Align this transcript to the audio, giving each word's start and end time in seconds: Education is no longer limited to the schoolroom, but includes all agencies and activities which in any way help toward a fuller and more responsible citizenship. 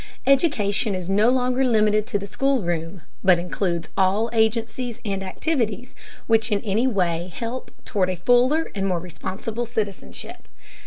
Education 0.25 0.95
is 0.95 1.11
no 1.11 1.29
longer 1.29 1.63
limited 1.63 2.07
to 2.07 2.17
the 2.17 2.25
schoolroom, 2.25 3.03
but 3.23 3.37
includes 3.37 3.89
all 3.95 4.31
agencies 4.33 4.99
and 5.05 5.21
activities 5.21 5.93
which 6.25 6.51
in 6.51 6.59
any 6.61 6.87
way 6.87 7.31
help 7.31 7.69
toward 7.85 8.09
a 8.09 8.15
fuller 8.15 8.71
and 8.73 8.87
more 8.87 8.99
responsible 8.99 9.67
citizenship. 9.67 10.47